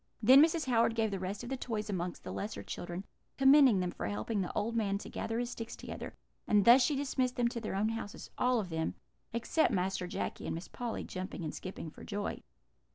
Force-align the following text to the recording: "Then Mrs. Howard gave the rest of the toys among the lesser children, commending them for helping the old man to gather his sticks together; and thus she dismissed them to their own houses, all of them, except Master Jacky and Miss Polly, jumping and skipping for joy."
"Then 0.19 0.41
Mrs. 0.43 0.65
Howard 0.65 0.95
gave 0.95 1.11
the 1.11 1.19
rest 1.19 1.43
of 1.43 1.49
the 1.49 1.55
toys 1.55 1.87
among 1.87 2.15
the 2.23 2.31
lesser 2.33 2.63
children, 2.63 3.05
commending 3.37 3.79
them 3.81 3.91
for 3.91 4.07
helping 4.07 4.41
the 4.41 4.51
old 4.53 4.75
man 4.75 4.97
to 4.97 5.11
gather 5.11 5.37
his 5.37 5.51
sticks 5.51 5.75
together; 5.75 6.15
and 6.47 6.65
thus 6.65 6.81
she 6.81 6.95
dismissed 6.95 7.35
them 7.35 7.49
to 7.49 7.61
their 7.61 7.75
own 7.75 7.89
houses, 7.89 8.31
all 8.35 8.59
of 8.59 8.69
them, 8.69 8.95
except 9.31 9.71
Master 9.71 10.07
Jacky 10.07 10.47
and 10.47 10.55
Miss 10.55 10.67
Polly, 10.67 11.03
jumping 11.03 11.43
and 11.43 11.53
skipping 11.53 11.91
for 11.91 12.03
joy." 12.03 12.41